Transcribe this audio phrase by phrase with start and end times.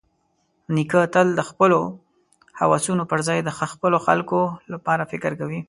[0.75, 1.79] نیکه تل د خپلو
[2.59, 4.39] هوسونو پرځای د خپلو خلکو
[4.73, 5.59] لپاره فکر کوي.